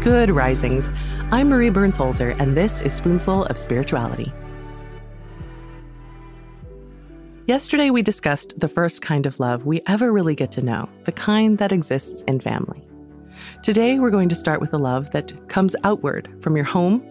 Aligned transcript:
Good 0.00 0.30
risings. 0.30 0.92
I'm 1.32 1.48
Marie 1.48 1.70
Burns 1.70 1.98
Holzer, 1.98 2.38
and 2.38 2.56
this 2.56 2.80
is 2.82 2.92
Spoonful 2.92 3.46
of 3.46 3.58
Spirituality. 3.58 4.32
Yesterday, 7.46 7.90
we 7.90 8.02
discussed 8.02 8.60
the 8.60 8.68
first 8.68 9.02
kind 9.02 9.26
of 9.26 9.40
love 9.40 9.66
we 9.66 9.82
ever 9.88 10.12
really 10.12 10.36
get 10.36 10.52
to 10.52 10.64
know, 10.64 10.88
the 11.02 11.10
kind 11.10 11.58
that 11.58 11.72
exists 11.72 12.22
in 12.22 12.38
family. 12.38 12.80
Today, 13.64 13.98
we're 13.98 14.10
going 14.10 14.28
to 14.28 14.36
start 14.36 14.60
with 14.60 14.72
a 14.72 14.78
love 14.78 15.10
that 15.10 15.48
comes 15.48 15.74
outward 15.82 16.32
from 16.40 16.54
your 16.54 16.64
home 16.64 17.04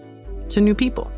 to 0.48 0.62
new 0.62 0.74
people. 0.74 1.12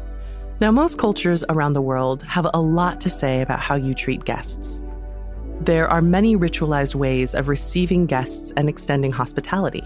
Now, 0.60 0.72
most 0.72 0.98
cultures 0.98 1.44
around 1.49 1.74
the 1.74 1.84
world 1.84 2.24
have 2.24 2.48
a 2.52 2.60
lot 2.60 2.99
to 3.02 3.12
say 3.12 3.41
about 3.41 3.60
how 3.60 3.76
you 3.76 3.94
treat 3.94 4.26
guests. 4.26 4.82
There 5.62 5.88
are 5.88 6.02
many 6.02 6.36
ritualized 6.36 6.96
ways 6.96 7.36
of 7.36 7.48
receiving 7.48 8.08
guests 8.08 8.52
and 8.58 8.68
extending 8.68 9.12
hospitality. 9.12 9.84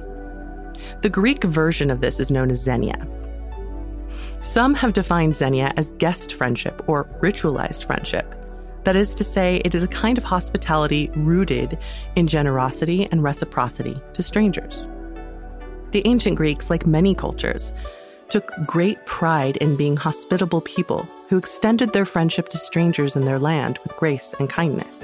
The 1.02 1.10
Greek 1.10 1.44
version 1.44 1.92
of 1.92 2.02
this 2.02 2.20
is 2.20 2.32
known 2.32 2.52
as 2.52 2.62
xenia. 2.62 3.08
Some 4.42 4.74
have 4.74 4.94
defined 4.94 5.36
xenia 5.36 5.74
as 5.78 5.92
guest 5.94 6.34
friendship 6.34 6.84
or 6.88 7.06
ritualized 7.22 7.86
friendship. 7.86 8.36
That 8.84 8.96
is 8.98 9.16
to 9.16 9.24
say, 9.24 9.62
it 9.64 9.74
is 9.74 9.84
a 9.84 9.88
kind 9.88 10.18
of 10.18 10.26
hospitality 10.26 11.10
rooted 11.16 11.78
in 12.16 12.28
generosity 12.28 13.08
and 13.12 13.24
reciprocity 13.24 13.98
to 14.14 14.22
strangers. 14.22 14.90
The 15.92 16.02
ancient 16.06 16.36
Greeks, 16.36 16.70
like 16.70 16.86
many 16.86 17.16
cultures, 17.16 17.72
took 18.30 18.52
great 18.66 19.06
pride 19.06 19.58
in 19.58 19.78
being 19.78 19.96
hospitable 19.96 20.62
people 20.62 21.08
who 21.30 21.38
extended 21.38 21.94
their 21.94 22.06
friendship 22.06 22.50
to 22.50 22.58
strangers 22.58 23.16
in 23.16 23.26
their 23.26 23.40
land 23.40 23.80
with 23.84 23.96
grace 23.96 24.34
and 24.40 24.50
kindness. 24.50 25.04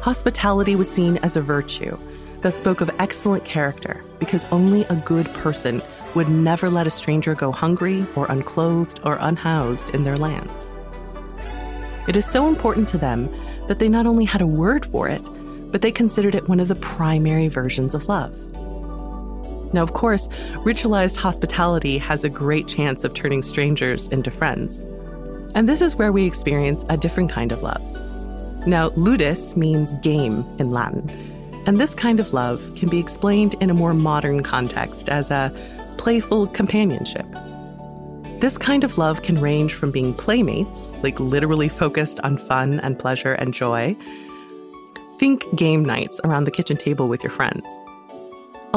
Hospitality 0.00 0.74
was 0.76 0.90
seen 0.90 1.18
as 1.18 1.36
a 1.36 1.42
virtue 1.42 1.98
that 2.46 2.56
spoke 2.56 2.80
of 2.80 2.88
excellent 3.00 3.44
character 3.44 4.04
because 4.20 4.44
only 4.52 4.84
a 4.84 4.94
good 4.94 5.26
person 5.34 5.82
would 6.14 6.28
never 6.28 6.70
let 6.70 6.86
a 6.86 6.90
stranger 6.92 7.34
go 7.34 7.50
hungry 7.50 8.06
or 8.14 8.24
unclothed 8.30 9.00
or 9.02 9.18
unhoused 9.18 9.92
in 9.96 10.04
their 10.04 10.16
lands. 10.16 10.70
It 12.06 12.16
is 12.16 12.24
so 12.24 12.46
important 12.46 12.86
to 12.90 12.98
them 12.98 13.28
that 13.66 13.80
they 13.80 13.88
not 13.88 14.06
only 14.06 14.24
had 14.24 14.42
a 14.42 14.46
word 14.46 14.86
for 14.86 15.08
it, 15.08 15.22
but 15.72 15.82
they 15.82 15.90
considered 15.90 16.36
it 16.36 16.48
one 16.48 16.60
of 16.60 16.68
the 16.68 16.76
primary 16.76 17.48
versions 17.48 17.94
of 17.94 18.06
love. 18.06 18.32
Now, 19.74 19.82
of 19.82 19.94
course, 19.94 20.28
ritualized 20.58 21.16
hospitality 21.16 21.98
has 21.98 22.22
a 22.22 22.28
great 22.28 22.68
chance 22.68 23.02
of 23.02 23.12
turning 23.12 23.42
strangers 23.42 24.06
into 24.06 24.30
friends. 24.30 24.82
And 25.56 25.68
this 25.68 25.82
is 25.82 25.96
where 25.96 26.12
we 26.12 26.24
experience 26.26 26.84
a 26.88 26.96
different 26.96 27.28
kind 27.28 27.50
of 27.50 27.64
love. 27.64 27.82
Now, 28.68 28.90
ludus 28.90 29.56
means 29.56 29.94
game 29.94 30.44
in 30.60 30.70
Latin. 30.70 31.35
And 31.66 31.80
this 31.80 31.94
kind 31.94 32.20
of 32.20 32.32
love 32.32 32.72
can 32.76 32.88
be 32.88 32.98
explained 32.98 33.54
in 33.60 33.70
a 33.70 33.74
more 33.74 33.92
modern 33.92 34.42
context 34.42 35.08
as 35.08 35.30
a 35.30 35.52
playful 35.98 36.46
companionship. 36.48 37.26
This 38.40 38.56
kind 38.56 38.84
of 38.84 38.98
love 38.98 39.22
can 39.22 39.40
range 39.40 39.74
from 39.74 39.90
being 39.90 40.14
playmates, 40.14 40.92
like 41.02 41.18
literally 41.18 41.68
focused 41.68 42.20
on 42.20 42.38
fun 42.38 42.80
and 42.80 42.98
pleasure 42.98 43.34
and 43.34 43.52
joy. 43.52 43.96
Think 45.18 45.44
game 45.56 45.84
nights 45.84 46.20
around 46.24 46.44
the 46.44 46.50
kitchen 46.50 46.76
table 46.76 47.08
with 47.08 47.22
your 47.22 47.32
friends 47.32 47.66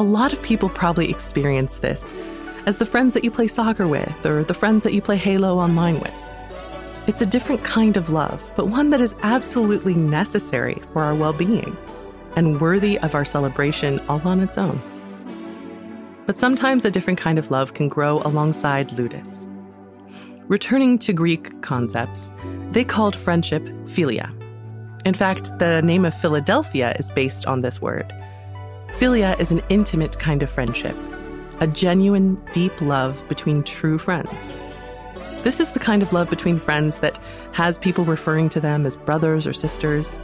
lot 0.00 0.32
of 0.32 0.42
people 0.42 0.70
probably 0.70 1.10
experience 1.10 1.76
this 1.76 2.10
as 2.64 2.78
the 2.78 2.86
friends 2.86 3.12
that 3.12 3.22
you 3.22 3.30
play 3.30 3.46
soccer 3.46 3.86
with 3.86 4.24
or 4.24 4.42
the 4.42 4.54
friends 4.54 4.82
that 4.82 4.94
you 4.94 5.02
play 5.02 5.18
Halo 5.18 5.58
online 5.58 6.00
with. 6.00 6.14
It's 7.06 7.20
a 7.20 7.26
different 7.26 7.62
kind 7.64 7.98
of 7.98 8.08
love, 8.08 8.42
but 8.56 8.68
one 8.68 8.88
that 8.90 9.02
is 9.02 9.14
absolutely 9.22 9.92
necessary 9.92 10.80
for 10.94 11.02
our 11.02 11.14
well 11.14 11.34
being 11.34 11.76
and 12.36 12.60
worthy 12.60 12.98
of 13.00 13.14
our 13.14 13.24
celebration 13.24 14.00
all 14.08 14.20
on 14.26 14.40
its 14.40 14.58
own. 14.58 14.80
But 16.26 16.38
sometimes 16.38 16.84
a 16.84 16.90
different 16.90 17.18
kind 17.18 17.38
of 17.38 17.50
love 17.50 17.74
can 17.74 17.88
grow 17.88 18.20
alongside 18.22 18.92
ludus. 18.92 19.48
Returning 20.48 20.98
to 20.98 21.12
Greek 21.12 21.62
concepts, 21.62 22.32
they 22.72 22.84
called 22.84 23.16
friendship 23.16 23.62
philia. 23.84 24.32
In 25.04 25.14
fact, 25.14 25.58
the 25.58 25.80
name 25.82 26.04
of 26.04 26.14
Philadelphia 26.14 26.94
is 26.98 27.10
based 27.10 27.46
on 27.46 27.62
this 27.62 27.80
word. 27.80 28.12
Philia 28.98 29.38
is 29.40 29.50
an 29.50 29.62
intimate 29.70 30.18
kind 30.18 30.42
of 30.42 30.50
friendship, 30.50 30.96
a 31.60 31.66
genuine, 31.66 32.34
deep 32.52 32.78
love 32.80 33.26
between 33.28 33.62
true 33.62 33.98
friends. 33.98 34.52
This 35.42 35.58
is 35.58 35.70
the 35.70 35.78
kind 35.78 36.02
of 36.02 36.12
love 36.12 36.28
between 36.28 36.58
friends 36.58 36.98
that 36.98 37.18
has 37.52 37.78
people 37.78 38.04
referring 38.04 38.50
to 38.50 38.60
them 38.60 38.84
as 38.84 38.94
brothers 38.94 39.46
or 39.46 39.54
sisters. 39.54 40.18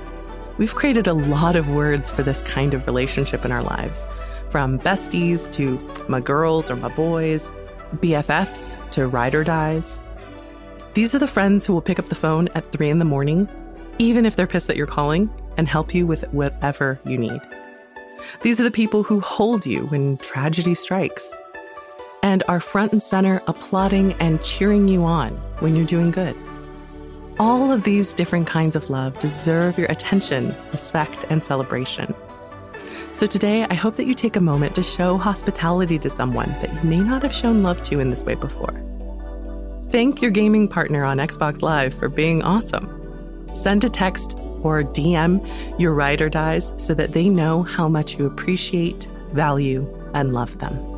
We've 0.59 0.75
created 0.75 1.07
a 1.07 1.13
lot 1.13 1.55
of 1.55 1.69
words 1.69 2.11
for 2.11 2.23
this 2.23 2.41
kind 2.41 2.73
of 2.73 2.87
relationship 2.87 3.45
in 3.45 3.53
our 3.53 3.63
lives, 3.63 4.07
from 4.51 4.79
besties 4.79 5.53
to 5.53 5.79
my 6.09 6.21
girls 6.21 6.71
or 6.71 6.77
my 6.77 6.89
boys, 6.89 7.51
BFFs 7.97 8.91
to 8.91 9.07
ride 9.07 9.35
or 9.35 9.45
dies. 9.45 10.01
These 10.95 11.15
are 11.15 11.19
the 11.19 11.29
friends 11.29 11.67
who 11.67 11.75
will 11.75 11.83
pick 11.83 11.99
up 11.99 12.09
the 12.09 12.15
phone 12.15 12.49
at 12.55 12.73
3 12.73 12.89
in 12.89 12.99
the 12.99 13.05
morning, 13.05 13.49
even 13.99 14.25
if 14.25 14.35
they're 14.35 14.47
pissed 14.47 14.67
that 14.69 14.79
you're 14.79 14.87
calling, 14.87 15.29
and 15.59 15.69
help 15.69 15.95
you 15.95 16.07
with 16.07 16.25
whatever 16.33 16.99
you 17.05 17.19
need. 17.19 17.41
These 18.41 18.59
are 18.59 18.65
the 18.65 18.71
people 18.71 19.03
who 19.03 19.21
hold 19.21 19.67
you 19.67 19.87
when 19.87 20.17
tragedy 20.17 20.75
strikes 20.75 21.35
and 22.23 22.43
are 22.49 22.61
front 22.61 22.93
and 22.93 23.03
center 23.03 23.43
applauding 23.47 24.15
and 24.15 24.43
cheering 24.43 24.89
you 24.89 25.05
on 25.05 25.33
when 25.61 25.77
you're 25.77 25.87
doing 25.87 26.11
good. 26.11 26.35
All 27.39 27.71
of 27.71 27.85
these 27.85 28.15
different 28.15 28.47
kinds 28.47 28.77
of 28.77 28.89
love 28.89 29.21
deserve 29.21 29.77
your 29.77 29.89
attention, 29.89 30.55
respect, 30.73 31.27
and 31.29 31.43
celebration. 31.43 32.15
So 33.11 33.27
today, 33.27 33.67
I 33.69 33.75
hope 33.75 33.97
that 33.97 34.07
you 34.07 34.15
take 34.15 34.37
a 34.37 34.41
moment 34.41 34.75
to 34.77 34.83
show 34.83 35.19
hospitality 35.19 35.99
to 35.99 36.09
someone 36.09 36.49
that 36.63 36.73
you 36.73 36.89
may 36.89 36.99
not 36.99 37.23
have 37.23 37.35
shown 37.35 37.63
love 37.63 37.83
to 37.85 38.01
in 38.01 38.09
this 38.09 38.23
way 38.23 38.37
before. 38.37 38.83
Thank 39.91 40.23
your 40.23 40.31
gaming 40.31 40.67
partner 40.67 41.05
on 41.05 41.19
Xbox 41.19 41.61
Live 41.61 41.93
for 41.93 42.09
being 42.09 42.41
awesome. 42.41 42.89
Send 43.55 43.85
a 43.85 43.91
text 43.91 44.39
or 44.63 44.83
DM 44.83 45.79
your 45.79 45.93
ride 45.93 46.23
or 46.23 46.31
dies 46.31 46.73
so 46.79 46.95
that 46.95 47.13
they 47.13 47.29
know 47.29 47.63
how 47.63 47.87
much 47.87 48.19
you 48.19 48.25
appreciate, 48.25 49.09
value, 49.33 49.87
and 50.15 50.33
love 50.33 50.59
them. 50.59 50.96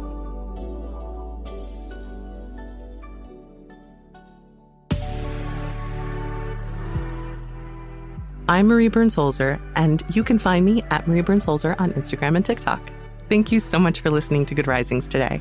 I'm 8.48 8.66
Marie 8.66 8.88
Burns 8.88 9.14
Holzer, 9.14 9.60
and 9.76 10.02
you 10.14 10.24
can 10.24 10.38
find 10.38 10.64
me 10.64 10.82
at 10.90 11.06
Marie 11.06 11.20
Burns 11.20 11.44
Holzer 11.44 11.78
on 11.78 11.92
Instagram 11.92 12.36
and 12.36 12.44
TikTok. 12.44 12.92
Thank 13.28 13.52
you 13.52 13.60
so 13.60 13.78
much 13.78 14.00
for 14.00 14.10
listening 14.10 14.46
to 14.46 14.54
Good 14.54 14.66
Risings 14.66 15.06
today. 15.06 15.40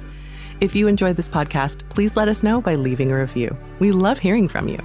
If 0.59 0.75
you 0.75 0.88
enjoyed 0.88 1.16
this 1.16 1.29
podcast, 1.29 1.88
please 1.90 2.16
let 2.16 2.28
us 2.28 2.44
know 2.44 2.59
by 2.59 2.75
leaving 2.75 3.12
a 3.12 3.17
review. 3.17 3.56
We 3.79 3.91
love 3.91 4.19
hearing 4.19 4.47
from 4.47 4.67
you. 4.67 4.79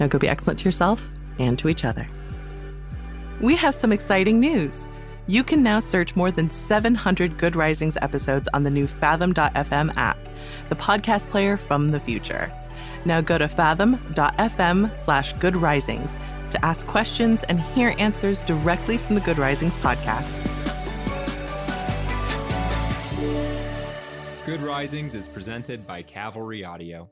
Now 0.00 0.06
go 0.06 0.18
be 0.18 0.28
excellent 0.28 0.58
to 0.60 0.64
yourself 0.64 1.06
and 1.38 1.58
to 1.58 1.68
each 1.68 1.84
other 1.84 2.08
we 3.42 3.56
have 3.56 3.74
some 3.74 3.92
exciting 3.92 4.40
news. 4.40 4.86
You 5.26 5.44
can 5.44 5.62
now 5.62 5.80
search 5.80 6.16
more 6.16 6.30
than 6.30 6.50
700 6.50 7.36
Good 7.36 7.56
Risings 7.56 7.98
episodes 8.00 8.48
on 8.54 8.62
the 8.62 8.70
new 8.70 8.86
Fathom.fm 8.86 9.96
app, 9.96 10.18
the 10.68 10.76
podcast 10.76 11.28
player 11.28 11.56
from 11.56 11.90
the 11.90 12.00
future. 12.00 12.52
Now 13.04 13.20
go 13.20 13.38
to 13.38 13.48
fathom.fm 13.48 14.96
slash 14.96 15.32
good 15.34 15.56
risings 15.56 16.18
to 16.52 16.64
ask 16.64 16.86
questions 16.86 17.42
and 17.44 17.60
hear 17.60 17.94
answers 17.98 18.42
directly 18.42 18.96
from 18.96 19.14
the 19.16 19.20
Good 19.20 19.38
Risings 19.38 19.74
podcast. 19.76 20.32
Good 24.46 24.62
Risings 24.62 25.14
is 25.14 25.28
presented 25.28 25.86
by 25.86 26.02
Cavalry 26.02 26.64
Audio. 26.64 27.10